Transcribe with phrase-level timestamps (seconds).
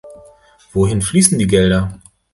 [0.73, 2.01] Wohin fließen die Gelder?